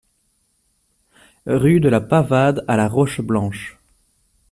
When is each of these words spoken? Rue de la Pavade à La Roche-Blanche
Rue 1.45 1.79
de 1.79 1.87
la 1.87 2.01
Pavade 2.01 2.65
à 2.67 2.75
La 2.75 2.87
Roche-Blanche 2.87 3.77